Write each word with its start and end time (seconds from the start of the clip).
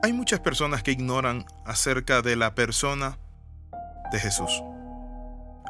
Hay 0.00 0.12
muchas 0.12 0.38
personas 0.38 0.84
que 0.84 0.92
ignoran 0.92 1.44
acerca 1.64 2.22
de 2.22 2.36
la 2.36 2.54
persona 2.54 3.18
de 4.12 4.20
Jesús. 4.20 4.62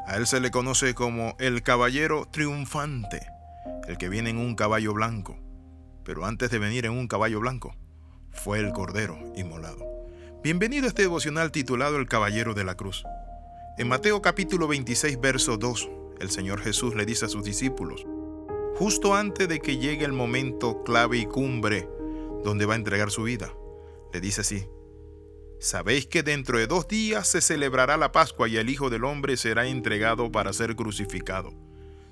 A 0.05 0.17
él 0.17 0.27
se 0.27 0.39
le 0.39 0.51
conoce 0.51 0.93
como 0.93 1.35
el 1.39 1.63
caballero 1.63 2.27
triunfante, 2.29 3.25
el 3.87 3.97
que 3.97 4.07
viene 4.07 4.29
en 4.29 4.37
un 4.37 4.53
caballo 4.53 4.93
blanco. 4.93 5.35
Pero 6.03 6.25
antes 6.25 6.51
de 6.51 6.59
venir 6.59 6.85
en 6.85 6.91
un 6.91 7.07
caballo 7.07 7.39
blanco, 7.39 7.75
fue 8.31 8.59
el 8.59 8.71
cordero 8.71 9.17
inmolado. 9.35 9.83
Bienvenido 10.43 10.85
a 10.85 10.89
este 10.89 11.01
devocional 11.01 11.51
titulado 11.51 11.97
El 11.97 12.07
Caballero 12.07 12.53
de 12.53 12.65
la 12.65 12.75
Cruz. 12.75 13.03
En 13.79 13.87
Mateo 13.87 14.21
capítulo 14.21 14.67
26, 14.67 15.19
verso 15.19 15.57
2, 15.57 15.89
el 16.19 16.29
Señor 16.29 16.61
Jesús 16.61 16.93
le 16.93 17.07
dice 17.07 17.25
a 17.25 17.29
sus 17.29 17.43
discípulos, 17.43 18.05
justo 18.75 19.15
antes 19.15 19.47
de 19.49 19.59
que 19.59 19.77
llegue 19.77 20.05
el 20.05 20.13
momento 20.13 20.83
clave 20.83 21.17
y 21.17 21.25
cumbre 21.25 21.89
donde 22.43 22.67
va 22.67 22.73
a 22.73 22.77
entregar 22.77 23.09
su 23.09 23.23
vida, 23.23 23.51
le 24.13 24.21
dice 24.21 24.41
así, 24.41 24.65
Sabéis 25.59 26.07
que 26.07 26.23
dentro 26.23 26.57
de 26.57 26.67
dos 26.67 26.87
días 26.87 27.27
se 27.27 27.41
celebrará 27.41 27.97
la 27.97 28.13
Pascua 28.13 28.47
y 28.47 28.55
el 28.55 28.69
Hijo 28.69 28.89
del 28.89 29.03
Hombre 29.03 29.35
será 29.35 29.67
entregado 29.67 30.31
para 30.31 30.53
ser 30.53 30.77
crucificado. 30.77 31.53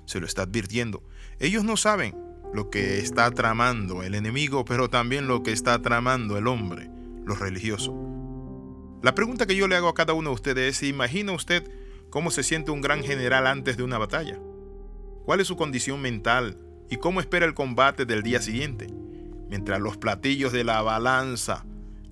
Se 0.04 0.20
lo 0.20 0.26
está 0.26 0.42
advirtiendo. 0.42 1.02
Ellos 1.38 1.64
no 1.64 1.78
saben 1.78 2.14
lo 2.52 2.68
que 2.68 2.98
está 2.98 3.30
tramando 3.30 4.02
el 4.02 4.14
enemigo, 4.14 4.66
pero 4.66 4.90
también 4.90 5.28
lo 5.28 5.42
que 5.42 5.52
está 5.52 5.80
tramando 5.80 6.36
el 6.36 6.46
hombre, 6.46 6.90
los 7.24 7.38
religiosos. 7.38 7.94
La 9.02 9.14
pregunta 9.14 9.46
que 9.46 9.56
yo 9.56 9.66
le 9.66 9.76
hago 9.76 9.88
a 9.88 9.94
cada 9.94 10.12
uno 10.12 10.28
de 10.30 10.34
ustedes 10.34 10.76
es, 10.76 10.88
¿imagina 10.88 11.32
usted 11.32 11.70
cómo 12.10 12.30
se 12.30 12.42
siente 12.42 12.70
un 12.70 12.82
gran 12.82 13.02
general 13.02 13.46
antes 13.46 13.78
de 13.78 13.82
una 13.82 13.96
batalla? 13.96 14.38
¿Cuál 15.24 15.40
es 15.40 15.46
su 15.46 15.56
condición 15.56 16.02
mental 16.02 16.58
y 16.90 16.96
cómo 16.98 17.20
espera 17.20 17.46
el 17.46 17.54
combate 17.54 18.04
del 18.04 18.22
día 18.22 18.42
siguiente? 18.42 18.88
Mientras 19.48 19.80
los 19.80 19.96
platillos 19.96 20.52
de 20.52 20.64
la 20.64 20.82
balanza 20.82 21.64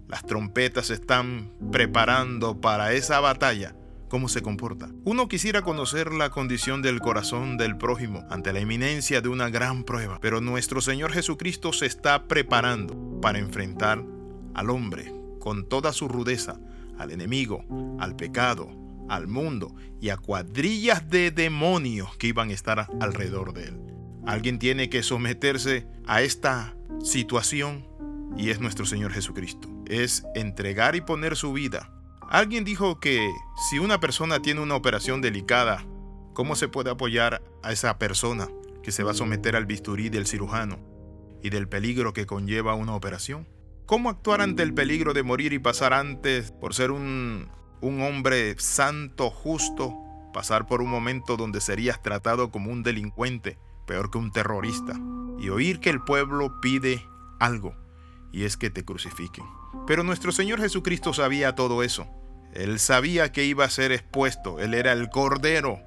las 0.09 0.24
trompetas 0.24 0.87
se 0.87 0.95
están 0.95 1.52
preparando 1.72 2.61
para 2.61 2.92
esa 2.92 3.20
batalla. 3.20 3.75
¿Cómo 4.08 4.28
se 4.28 4.41
comporta? 4.41 4.89
Uno 5.05 5.27
quisiera 5.27 5.62
conocer 5.62 6.12
la 6.12 6.31
condición 6.31 6.81
del 6.81 7.00
corazón 7.00 7.56
del 7.56 7.77
prójimo 7.77 8.25
ante 8.31 8.53
la 8.53 8.61
inminencia 8.61 9.20
de 9.20 9.28
una 9.28 9.50
gran 9.50 9.83
prueba, 9.83 10.19
pero 10.20 10.41
nuestro 10.41 10.81
Señor 10.81 11.12
Jesucristo 11.12 11.72
se 11.72 11.86
está 11.86 12.28
preparando 12.28 13.20
para 13.20 13.41
enfrentar 13.41 14.05
al 14.55 14.70
hombre 14.70 15.12
con 15.41 15.69
toda 15.69 15.92
su 15.92 16.06
rudeza, 16.06 16.61
al 16.98 17.11
enemigo, 17.11 17.64
al 17.98 18.14
pecado, 18.14 18.70
al 19.09 19.27
mundo 19.27 19.75
y 20.00 20.11
a 20.11 20.16
cuadrillas 20.16 21.11
de 21.11 21.33
demonios 21.33 22.16
que 22.16 22.28
iban 22.28 22.50
a 22.50 22.55
estar 22.55 22.88
alrededor 23.00 23.55
de 23.55 23.64
él. 23.64 23.81
Alguien 24.25 24.61
tiene 24.61 24.88
que 24.88 25.03
someterse 25.03 25.86
a 26.06 26.22
esta 26.22 26.77
situación 27.03 27.86
y 28.36 28.50
es 28.50 28.61
nuestro 28.61 28.86
Señor 28.86 29.12
Jesucristo. 29.12 29.75
Es 29.87 30.25
entregar 30.34 30.97
y 30.97 31.01
poner 31.01 31.37
su 31.37 31.53
vida. 31.53 31.91
Alguien 32.29 32.65
dijo 32.65 32.98
que 32.98 33.31
si 33.69 33.79
una 33.79 34.01
persona 34.01 34.41
tiene 34.41 34.61
una 34.61 34.75
operación 34.75 35.20
delicada, 35.20 35.84
¿cómo 36.34 36.56
se 36.56 36.69
puede 36.69 36.91
apoyar 36.91 37.43
a 37.62 37.73
esa 37.73 37.98
persona 37.98 38.48
que 38.83 38.93
se 38.93 39.05
va 39.05 39.12
a 39.12 39.15
someter 39.15 39.56
al 39.56 39.67
bisturí 39.67 40.09
del 40.09 40.27
cirujano 40.27 40.78
y 41.43 41.51
del 41.51 41.69
peligro 41.69 42.12
que 42.12 42.27
conlleva 42.27 42.75
una 42.75 42.95
operación? 42.95 43.47
¿Cómo 43.87 44.11
actuar 44.11 44.41
ante 44.41 44.65
el 44.65 44.75
peligro 44.75 45.15
de 45.15 45.23
morir 45.23 45.53
y 45.53 45.61
pasar 45.61 45.93
antes 45.93 46.50
por 46.50 46.75
ser 46.75 46.91
un, 46.91 47.48
hombre 47.81 48.56
santo, 48.59 49.31
justo, 49.31 49.95
pasar 50.33 50.67
por 50.67 50.83
un 50.83 50.91
momento 50.91 51.37
donde 51.37 51.61
serías 51.61 52.03
tratado 52.03 52.50
como 52.50 52.73
un 52.73 52.83
delincuente, 52.83 53.56
peor 53.87 54.11
que 54.11 54.19
un 54.19 54.33
terrorista, 54.33 54.98
y 55.39 55.50
oír 55.50 55.78
que 55.78 55.91
el 55.91 56.03
pueblo 56.03 56.61
pide 56.61 57.06
algo? 57.39 57.77
Y 58.32 58.44
es 58.44 58.56
que 58.56 58.70
te 58.70 58.84
crucifiquen. 58.84 59.44
Pero 59.86 60.02
nuestro 60.02 60.32
Señor 60.32 60.60
Jesucristo 60.60 61.12
sabía 61.12 61.55
todo 61.55 61.82
eso. 61.82 62.06
Él 62.52 62.78
sabía 62.78 63.32
que 63.32 63.44
iba 63.44 63.64
a 63.64 63.70
ser 63.70 63.92
expuesto, 63.92 64.60
Él 64.60 64.74
era 64.74 64.92
el 64.92 65.10
Cordero. 65.10 65.81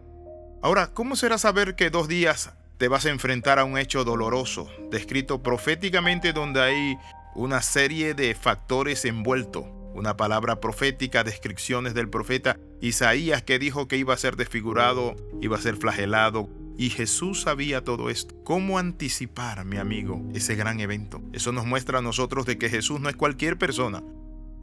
Ahora, 0.62 0.94
¿cómo 0.94 1.16
será 1.16 1.38
saber 1.38 1.76
que 1.76 1.90
dos 1.90 2.08
días 2.08 2.54
te 2.78 2.88
vas 2.88 3.06
a 3.06 3.10
enfrentar 3.10 3.60
a 3.60 3.64
un 3.64 3.78
hecho 3.78 4.04
doloroso, 4.04 4.70
descrito 4.92 5.42
proféticamente 5.42 6.34
donde 6.34 6.62
hay 6.62 6.98
una 7.34 7.62
serie 7.62 8.14
de 8.14 8.36
factores 8.36 9.06
envueltos? 9.06 9.66
Una 9.94 10.16
palabra 10.16 10.60
profética, 10.60 11.24
descripciones 11.24 11.94
del 11.94 12.10
profeta 12.10 12.58
Isaías 12.82 13.42
que 13.42 13.58
dijo 13.58 13.88
que 13.88 13.98
iba 13.98 14.14
a 14.14 14.18
ser 14.18 14.36
desfigurado, 14.36 15.16
iba 15.42 15.58
a 15.58 15.62
ser 15.62 15.76
flagelado, 15.76 16.48
y 16.80 16.92
Jesús 16.92 17.42
sabía 17.42 17.84
todo 17.84 18.10
esto. 18.10 18.34
¿Cómo 18.46 18.80
anticipar, 18.80 19.66
mi 19.66 19.76
amigo, 19.76 20.24
ese 20.34 20.56
gran 20.56 20.80
evento? 20.80 21.22
Eso 21.34 21.52
nos 21.52 21.66
muestra 21.66 22.00
a 22.00 22.02
nosotros 22.02 22.46
de 22.46 22.58
que 22.58 22.70
Jesús 22.70 23.02
no 23.02 23.10
es 23.10 23.18
cualquier 23.18 23.58
persona. 23.58 24.02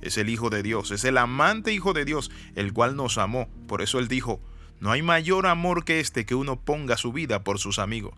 Es 0.00 0.16
el 0.16 0.30
Hijo 0.30 0.48
de 0.48 0.62
Dios, 0.62 0.92
es 0.92 1.04
el 1.04 1.18
amante 1.18 1.74
Hijo 1.74 1.92
de 1.92 2.06
Dios, 2.06 2.30
el 2.54 2.72
cual 2.72 2.96
nos 2.96 3.18
amó. 3.18 3.50
Por 3.68 3.82
eso 3.82 3.98
Él 3.98 4.08
dijo, 4.08 4.40
no 4.80 4.92
hay 4.92 5.02
mayor 5.02 5.46
amor 5.46 5.84
que 5.84 6.00
este 6.00 6.24
que 6.24 6.34
uno 6.34 6.58
ponga 6.58 6.96
su 6.96 7.12
vida 7.12 7.44
por 7.44 7.58
sus 7.58 7.78
amigos. 7.78 8.14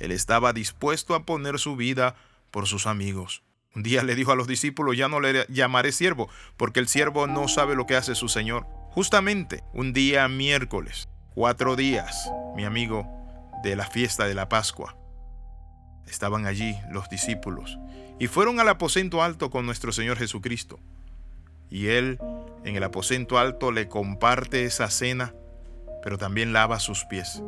Él 0.00 0.10
estaba 0.10 0.52
dispuesto 0.52 1.14
a 1.14 1.24
poner 1.24 1.60
su 1.60 1.76
vida 1.76 2.16
por 2.50 2.66
sus 2.66 2.88
amigos. 2.88 3.44
Un 3.76 3.84
día 3.84 4.02
le 4.02 4.16
dijo 4.16 4.32
a 4.32 4.36
los 4.36 4.48
discípulos, 4.48 4.96
ya 4.96 5.06
no 5.06 5.20
le 5.20 5.46
llamaré 5.50 5.92
siervo, 5.92 6.28
porque 6.56 6.80
el 6.80 6.88
siervo 6.88 7.28
no 7.28 7.46
sabe 7.46 7.76
lo 7.76 7.86
que 7.86 7.94
hace 7.94 8.16
su 8.16 8.28
Señor. 8.28 8.66
Justamente 8.90 9.62
un 9.72 9.92
día 9.92 10.26
miércoles, 10.26 11.08
cuatro 11.32 11.76
días, 11.76 12.28
mi 12.56 12.64
amigo, 12.64 13.16
de 13.62 13.76
la 13.76 13.86
fiesta 13.86 14.26
de 14.26 14.34
la 14.34 14.48
Pascua. 14.48 14.96
Estaban 16.06 16.46
allí 16.46 16.76
los 16.90 17.08
discípulos 17.08 17.78
y 18.18 18.28
fueron 18.28 18.60
al 18.60 18.68
aposento 18.68 19.22
alto 19.22 19.50
con 19.50 19.66
nuestro 19.66 19.92
Señor 19.92 20.18
Jesucristo. 20.18 20.78
Y 21.68 21.88
Él 21.88 22.18
en 22.64 22.76
el 22.76 22.84
aposento 22.84 23.38
alto 23.38 23.72
le 23.72 23.88
comparte 23.88 24.64
esa 24.64 24.90
cena, 24.90 25.34
pero 26.02 26.18
también 26.18 26.52
lava 26.52 26.80
sus 26.80 27.04
pies. 27.04 27.42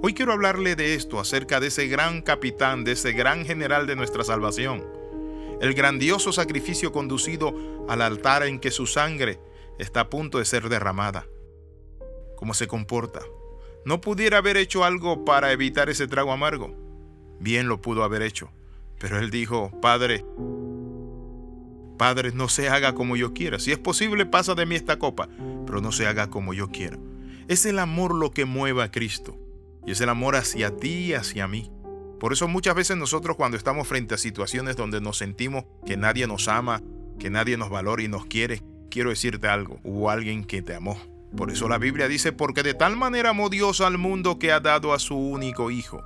Hoy 0.00 0.14
quiero 0.14 0.32
hablarle 0.32 0.76
de 0.76 0.94
esto, 0.94 1.18
acerca 1.18 1.58
de 1.58 1.68
ese 1.68 1.88
gran 1.88 2.22
capitán, 2.22 2.84
de 2.84 2.92
ese 2.92 3.12
gran 3.12 3.44
general 3.44 3.86
de 3.86 3.96
nuestra 3.96 4.22
salvación. 4.22 4.84
El 5.60 5.74
grandioso 5.74 6.32
sacrificio 6.32 6.92
conducido 6.92 7.52
al 7.88 8.02
altar 8.02 8.44
en 8.44 8.60
que 8.60 8.70
su 8.70 8.86
sangre 8.86 9.40
está 9.78 10.00
a 10.00 10.08
punto 10.08 10.38
de 10.38 10.44
ser 10.44 10.68
derramada. 10.68 11.26
¿Cómo 12.36 12.54
se 12.54 12.68
comporta? 12.68 13.20
¿No 13.88 14.02
pudiera 14.02 14.36
haber 14.36 14.58
hecho 14.58 14.84
algo 14.84 15.24
para 15.24 15.50
evitar 15.50 15.88
ese 15.88 16.06
trago 16.06 16.30
amargo? 16.30 16.76
Bien 17.40 17.68
lo 17.68 17.80
pudo 17.80 18.04
haber 18.04 18.20
hecho, 18.20 18.50
pero 18.98 19.18
él 19.18 19.30
dijo, 19.30 19.70
Padre, 19.80 20.26
Padre, 21.96 22.32
no 22.34 22.50
se 22.50 22.68
haga 22.68 22.94
como 22.94 23.16
yo 23.16 23.32
quiera. 23.32 23.58
Si 23.58 23.72
es 23.72 23.78
posible, 23.78 24.26
pasa 24.26 24.54
de 24.54 24.66
mí 24.66 24.74
esta 24.74 24.98
copa, 24.98 25.30
pero 25.64 25.80
no 25.80 25.90
se 25.90 26.06
haga 26.06 26.28
como 26.28 26.52
yo 26.52 26.68
quiera. 26.68 26.98
Es 27.48 27.64
el 27.64 27.78
amor 27.78 28.14
lo 28.14 28.30
que 28.30 28.44
mueve 28.44 28.82
a 28.82 28.90
Cristo. 28.90 29.38
Y 29.86 29.92
es 29.92 30.02
el 30.02 30.10
amor 30.10 30.36
hacia 30.36 30.76
ti 30.76 31.06
y 31.06 31.14
hacia 31.14 31.48
mí. 31.48 31.72
Por 32.20 32.34
eso 32.34 32.46
muchas 32.46 32.74
veces 32.74 32.98
nosotros 32.98 33.36
cuando 33.36 33.56
estamos 33.56 33.88
frente 33.88 34.14
a 34.14 34.18
situaciones 34.18 34.76
donde 34.76 35.00
nos 35.00 35.16
sentimos 35.16 35.64
que 35.86 35.96
nadie 35.96 36.26
nos 36.26 36.48
ama, 36.48 36.82
que 37.18 37.30
nadie 37.30 37.56
nos 37.56 37.70
valora 37.70 38.02
y 38.02 38.08
nos 38.08 38.26
quiere, 38.26 38.62
quiero 38.90 39.08
decirte 39.08 39.48
algo, 39.48 39.80
hubo 39.82 40.10
alguien 40.10 40.44
que 40.44 40.60
te 40.60 40.74
amó. 40.74 41.17
Por 41.36 41.50
eso 41.50 41.68
la 41.68 41.78
Biblia 41.78 42.08
dice, 42.08 42.32
porque 42.32 42.62
de 42.62 42.74
tal 42.74 42.96
manera 42.96 43.30
amó 43.30 43.48
Dios 43.48 43.80
al 43.80 43.98
mundo 43.98 44.38
que 44.38 44.52
ha 44.52 44.60
dado 44.60 44.92
a 44.92 44.98
su 44.98 45.16
único 45.16 45.70
Hijo, 45.70 46.02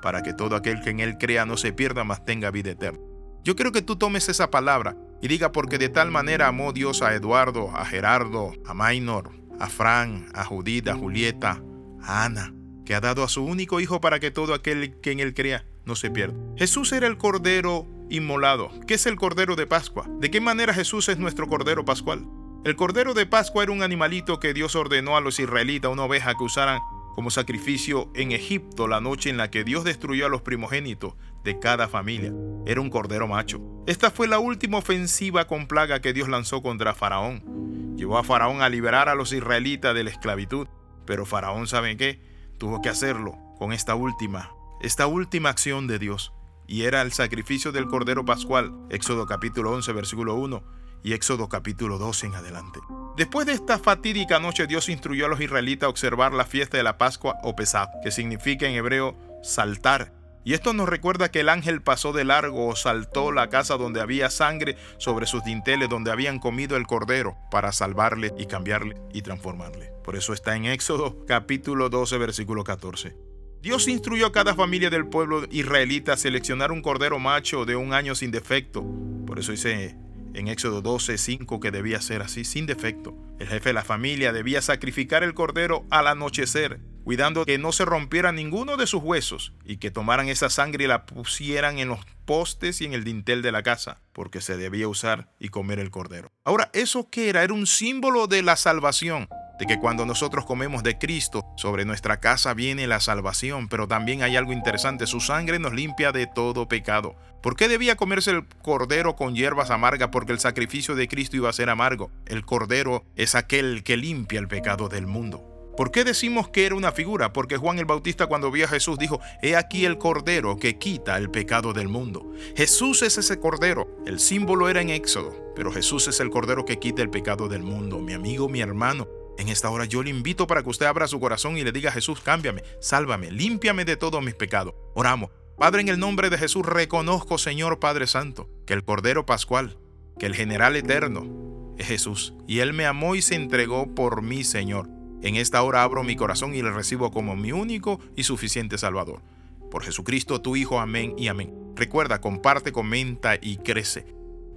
para 0.00 0.22
que 0.22 0.32
todo 0.32 0.56
aquel 0.56 0.80
que 0.80 0.90
en 0.90 1.00
Él 1.00 1.18
crea 1.18 1.44
no 1.44 1.56
se 1.56 1.72
pierda, 1.72 2.04
mas 2.04 2.24
tenga 2.24 2.50
vida 2.50 2.70
eterna. 2.70 3.00
Yo 3.44 3.56
quiero 3.56 3.72
que 3.72 3.82
tú 3.82 3.96
tomes 3.96 4.28
esa 4.28 4.50
palabra 4.50 4.96
y 5.20 5.28
diga, 5.28 5.52
porque 5.52 5.78
de 5.78 5.88
tal 5.88 6.10
manera 6.10 6.48
amó 6.48 6.72
Dios 6.72 7.02
a 7.02 7.14
Eduardo, 7.14 7.70
a 7.76 7.84
Gerardo, 7.84 8.52
a 8.66 8.74
Maynor, 8.74 9.30
a 9.60 9.68
Fran, 9.68 10.26
a 10.34 10.44
Judith, 10.44 10.88
a 10.88 10.94
Julieta, 10.94 11.62
a 12.02 12.24
Ana, 12.24 12.54
que 12.84 12.94
ha 12.94 13.00
dado 13.00 13.22
a 13.22 13.28
su 13.28 13.44
único 13.44 13.80
Hijo 13.80 14.00
para 14.00 14.20
que 14.20 14.30
todo 14.30 14.54
aquel 14.54 15.00
que 15.00 15.12
en 15.12 15.20
Él 15.20 15.34
crea 15.34 15.64
no 15.84 15.96
se 15.96 16.10
pierda. 16.10 16.36
Jesús 16.56 16.92
era 16.92 17.06
el 17.06 17.18
Cordero 17.18 17.86
inmolado. 18.10 18.70
¿Qué 18.86 18.94
es 18.94 19.06
el 19.06 19.16
Cordero 19.16 19.56
de 19.56 19.66
Pascua? 19.66 20.06
¿De 20.20 20.30
qué 20.30 20.40
manera 20.40 20.74
Jesús 20.74 21.08
es 21.08 21.18
nuestro 21.18 21.48
Cordero 21.48 21.84
Pascual? 21.84 22.26
El 22.64 22.76
cordero 22.76 23.12
de 23.12 23.26
Pascua 23.26 23.64
era 23.64 23.72
un 23.72 23.82
animalito 23.82 24.38
que 24.38 24.54
Dios 24.54 24.76
ordenó 24.76 25.16
a 25.16 25.20
los 25.20 25.40
israelitas, 25.40 25.90
una 25.90 26.04
oveja 26.04 26.36
que 26.36 26.44
usaran 26.44 26.80
como 27.12 27.30
sacrificio 27.30 28.08
en 28.14 28.30
Egipto 28.30 28.86
la 28.86 29.00
noche 29.00 29.30
en 29.30 29.36
la 29.36 29.50
que 29.50 29.64
Dios 29.64 29.82
destruyó 29.82 30.26
a 30.26 30.28
los 30.28 30.42
primogénitos 30.42 31.14
de 31.42 31.58
cada 31.58 31.88
familia. 31.88 32.32
Era 32.64 32.80
un 32.80 32.88
cordero 32.88 33.26
macho. 33.26 33.60
Esta 33.88 34.12
fue 34.12 34.28
la 34.28 34.38
última 34.38 34.78
ofensiva 34.78 35.48
con 35.48 35.66
plaga 35.66 36.00
que 36.00 36.12
Dios 36.12 36.28
lanzó 36.28 36.62
contra 36.62 36.94
Faraón. 36.94 37.96
Llevó 37.96 38.16
a 38.16 38.22
Faraón 38.22 38.62
a 38.62 38.68
liberar 38.68 39.08
a 39.08 39.16
los 39.16 39.32
israelitas 39.32 39.92
de 39.92 40.04
la 40.04 40.10
esclavitud, 40.10 40.68
pero 41.04 41.26
Faraón, 41.26 41.66
¿saben 41.66 41.98
qué? 41.98 42.20
Tuvo 42.58 42.80
que 42.80 42.90
hacerlo 42.90 43.36
con 43.58 43.72
esta 43.72 43.96
última, 43.96 44.52
esta 44.82 45.08
última 45.08 45.48
acción 45.48 45.88
de 45.88 45.98
Dios. 45.98 46.32
Y 46.68 46.82
era 46.82 47.02
el 47.02 47.10
sacrificio 47.10 47.72
del 47.72 47.86
cordero 47.86 48.24
pascual. 48.24 48.72
Éxodo 48.88 49.26
capítulo 49.26 49.72
11, 49.72 49.92
versículo 49.92 50.36
1 50.36 50.80
y 51.02 51.12
Éxodo 51.12 51.48
capítulo 51.48 51.98
12 51.98 52.26
en 52.26 52.34
adelante. 52.34 52.80
Después 53.16 53.46
de 53.46 53.52
esta 53.52 53.78
fatídica 53.78 54.38
noche, 54.38 54.66
Dios 54.66 54.88
instruyó 54.88 55.26
a 55.26 55.28
los 55.28 55.40
israelitas 55.40 55.86
a 55.86 55.90
observar 55.90 56.32
la 56.32 56.44
fiesta 56.44 56.76
de 56.76 56.82
la 56.82 56.98
Pascua 56.98 57.36
o 57.42 57.54
Pesach, 57.54 57.90
que 58.02 58.10
significa 58.10 58.66
en 58.66 58.74
hebreo 58.74 59.16
saltar, 59.42 60.12
Y 60.44 60.54
esto 60.54 60.72
nos 60.72 60.88
recuerda 60.88 61.30
que 61.30 61.38
el 61.38 61.48
ángel 61.48 61.82
pasó 61.82 62.12
de 62.12 62.24
largo 62.24 62.66
o 62.66 62.74
saltó 62.74 63.30
la 63.30 63.48
casa 63.48 63.76
donde 63.76 64.00
había 64.00 64.28
sangre 64.28 64.76
sobre 64.98 65.26
sus 65.26 65.44
dinteles, 65.44 65.88
donde 65.88 66.10
habían 66.10 66.40
comido 66.40 66.76
el 66.76 66.88
cordero, 66.88 67.36
para 67.48 67.70
salvarle 67.70 68.34
y 68.36 68.46
cambiarle 68.46 68.96
y 69.12 69.22
transformarle. 69.22 69.92
Por 70.02 70.16
eso 70.16 70.32
está 70.32 70.56
en 70.56 70.64
Éxodo 70.64 71.24
capítulo 71.28 71.90
12, 71.90 72.18
versículo 72.18 72.64
14. 72.64 73.16
Dios 73.60 73.86
instruyó 73.86 74.26
a 74.26 74.32
cada 74.32 74.56
familia 74.56 74.90
del 74.90 75.06
pueblo 75.06 75.44
israelita 75.52 76.14
a 76.14 76.16
seleccionar 76.16 76.72
un 76.72 76.82
cordero 76.82 77.20
macho 77.20 77.64
de 77.64 77.76
un 77.76 77.94
año 77.94 78.16
sin 78.16 78.32
defecto. 78.32 78.84
Por 79.24 79.38
eso 79.38 79.52
dice 79.52 79.94
en 80.34 80.48
Éxodo 80.48 80.82
12, 80.82 81.18
5 81.18 81.60
que 81.60 81.70
debía 81.70 82.00
ser 82.00 82.22
así, 82.22 82.44
sin 82.44 82.66
defecto. 82.66 83.14
El 83.38 83.48
jefe 83.48 83.70
de 83.70 83.74
la 83.74 83.84
familia 83.84 84.32
debía 84.32 84.62
sacrificar 84.62 85.22
el 85.22 85.34
cordero 85.34 85.84
al 85.90 86.06
anochecer 86.06 86.80
cuidando 87.04 87.44
que 87.44 87.58
no 87.58 87.72
se 87.72 87.84
rompiera 87.84 88.32
ninguno 88.32 88.76
de 88.76 88.86
sus 88.86 89.02
huesos 89.02 89.52
y 89.64 89.78
que 89.78 89.90
tomaran 89.90 90.28
esa 90.28 90.50
sangre 90.50 90.84
y 90.84 90.86
la 90.88 91.06
pusieran 91.06 91.78
en 91.78 91.88
los 91.88 92.00
postes 92.24 92.80
y 92.80 92.84
en 92.84 92.92
el 92.92 93.04
dintel 93.04 93.42
de 93.42 93.52
la 93.52 93.62
casa, 93.62 94.00
porque 94.12 94.40
se 94.40 94.56
debía 94.56 94.88
usar 94.88 95.28
y 95.38 95.48
comer 95.48 95.78
el 95.78 95.90
cordero. 95.90 96.30
Ahora, 96.44 96.70
¿eso 96.72 97.08
qué 97.10 97.28
era? 97.28 97.42
Era 97.42 97.54
un 97.54 97.66
símbolo 97.66 98.26
de 98.26 98.42
la 98.42 98.56
salvación, 98.56 99.28
de 99.58 99.66
que 99.66 99.78
cuando 99.78 100.06
nosotros 100.06 100.44
comemos 100.44 100.82
de 100.82 100.98
Cristo, 100.98 101.46
sobre 101.56 101.84
nuestra 101.84 102.20
casa 102.20 102.54
viene 102.54 102.86
la 102.86 103.00
salvación, 103.00 103.68
pero 103.68 103.88
también 103.88 104.22
hay 104.22 104.36
algo 104.36 104.52
interesante, 104.52 105.06
su 105.06 105.20
sangre 105.20 105.58
nos 105.58 105.72
limpia 105.72 106.12
de 106.12 106.26
todo 106.26 106.68
pecado. 106.68 107.16
¿Por 107.42 107.56
qué 107.56 107.68
debía 107.68 107.96
comerse 107.96 108.30
el 108.30 108.46
cordero 108.46 109.16
con 109.16 109.34
hierbas 109.34 109.70
amargas? 109.70 110.10
Porque 110.12 110.32
el 110.32 110.38
sacrificio 110.38 110.94
de 110.94 111.08
Cristo 111.08 111.36
iba 111.36 111.50
a 111.50 111.52
ser 111.52 111.70
amargo. 111.70 112.10
El 112.26 112.44
cordero 112.44 113.04
es 113.16 113.34
aquel 113.34 113.82
que 113.82 113.96
limpia 113.96 114.38
el 114.38 114.46
pecado 114.48 114.88
del 114.88 115.06
mundo. 115.06 115.48
¿Por 115.76 115.90
qué 115.90 116.04
decimos 116.04 116.50
que 116.50 116.66
era 116.66 116.74
una 116.74 116.92
figura? 116.92 117.32
Porque 117.32 117.56
Juan 117.56 117.78
el 117.78 117.86
Bautista 117.86 118.26
cuando 118.26 118.50
vio 118.50 118.66
a 118.66 118.68
Jesús 118.68 118.98
dijo, 118.98 119.20
He 119.40 119.56
aquí 119.56 119.86
el 119.86 119.96
Cordero 119.96 120.58
que 120.58 120.78
quita 120.78 121.16
el 121.16 121.30
pecado 121.30 121.72
del 121.72 121.88
mundo. 121.88 122.30
Jesús 122.54 123.00
es 123.02 123.16
ese 123.16 123.40
Cordero. 123.40 123.88
El 124.06 124.20
símbolo 124.20 124.68
era 124.68 124.82
en 124.82 124.90
Éxodo, 124.90 125.34
pero 125.56 125.72
Jesús 125.72 126.08
es 126.08 126.20
el 126.20 126.28
Cordero 126.28 126.66
que 126.66 126.78
quita 126.78 127.00
el 127.00 127.08
pecado 127.08 127.48
del 127.48 127.62
mundo. 127.62 128.00
Mi 128.00 128.12
amigo, 128.12 128.50
mi 128.50 128.60
hermano, 128.60 129.08
en 129.38 129.48
esta 129.48 129.70
hora 129.70 129.84
yo 129.84 130.02
le 130.02 130.10
invito 130.10 130.46
para 130.46 130.62
que 130.62 130.70
usted 130.70 130.86
abra 130.86 131.08
su 131.08 131.18
corazón 131.20 131.56
y 131.56 131.64
le 131.64 131.72
diga 131.72 131.92
Jesús, 131.92 132.20
cámbiame, 132.20 132.62
sálvame, 132.80 133.30
límpiame 133.30 133.84
de 133.84 133.96
todos 133.96 134.22
mis 134.22 134.34
pecados. 134.34 134.74
Oramos. 134.94 135.30
Padre, 135.58 135.82
en 135.82 135.88
el 135.88 135.98
nombre 135.98 136.30
de 136.30 136.38
Jesús 136.38 136.66
reconozco, 136.66 137.38
Señor 137.38 137.78
Padre 137.78 138.06
Santo, 138.06 138.48
que 138.66 138.74
el 138.74 138.84
Cordero 138.84 139.26
Pascual, 139.26 139.78
que 140.18 140.26
el 140.26 140.34
General 140.34 140.74
Eterno 140.76 141.74
es 141.78 141.86
Jesús, 141.86 142.34
y 142.46 142.60
Él 142.60 142.72
me 142.72 142.86
amó 142.86 143.14
y 143.14 143.22
se 143.22 143.34
entregó 143.34 143.94
por 143.94 144.22
mí, 144.22 144.44
Señor. 144.44 144.88
En 145.22 145.36
esta 145.36 145.62
hora 145.62 145.84
abro 145.84 146.02
mi 146.02 146.16
corazón 146.16 146.54
y 146.54 146.62
le 146.62 146.72
recibo 146.72 147.12
como 147.12 147.36
mi 147.36 147.52
único 147.52 148.00
y 148.16 148.24
suficiente 148.24 148.76
Salvador. 148.76 149.22
Por 149.70 149.84
Jesucristo 149.84 150.40
tu 150.40 150.56
Hijo, 150.56 150.80
amén 150.80 151.14
y 151.16 151.28
amén. 151.28 151.54
Recuerda, 151.76 152.20
comparte, 152.20 152.72
comenta 152.72 153.36
y 153.40 153.58
crece. 153.58 154.04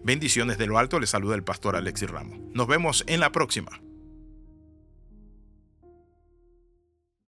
Bendiciones 0.04 0.58
de 0.58 0.68
lo 0.68 0.78
alto, 0.78 1.00
le 1.00 1.08
saluda 1.08 1.36
el 1.36 1.44
pastor 1.44 1.76
Alexis 1.76 2.10
Ramos. 2.10 2.40
Nos 2.54 2.68
vemos 2.68 3.04
en 3.08 3.20
la 3.20 3.32
próxima. 3.32 3.85